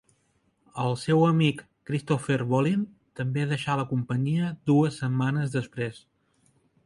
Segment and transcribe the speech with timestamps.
[0.83, 2.87] El seu amic Christopher Bolin
[3.21, 6.03] també deixà la companyia dues setmanes després.